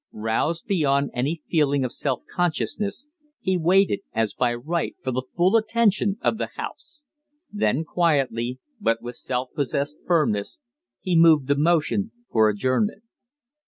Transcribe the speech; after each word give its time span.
Roused 0.13 0.65
beyond 0.65 1.11
any 1.13 1.43
feeling 1.47 1.85
of 1.85 1.91
self 1.91 2.21
consciousness, 2.25 3.07
he 3.39 3.55
waited 3.55 3.99
as 4.13 4.33
by 4.33 4.51
right 4.55 4.95
for 5.03 5.11
the 5.11 5.21
full 5.37 5.55
attention 5.55 6.17
of 6.23 6.39
the 6.39 6.49
House; 6.55 7.03
then 7.51 7.83
quietly, 7.83 8.57
but 8.79 9.03
with 9.03 9.15
self 9.15 9.49
possessed 9.53 9.99
firmness, 10.07 10.57
he 11.01 11.15
moved 11.15 11.45
the 11.47 11.55
motion 11.55 12.09
for 12.31 12.49
adjournment. 12.49 13.03